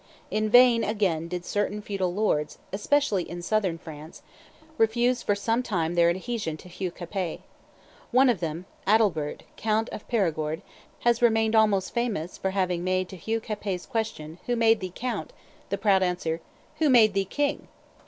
[0.31, 4.23] In vain, again, did certain feudal lords, especially in Southern France,
[4.79, 7.41] refuse for some time their adhesion to Hugh Capet.
[8.09, 10.63] One of them, Adalbert, count of Perigord,
[11.01, 15.33] has remained almost famous for having made to Hugh Capet's question, "Who made thee count?"
[15.69, 16.41] the proud answer,
[16.79, 17.67] "Who made thee king?"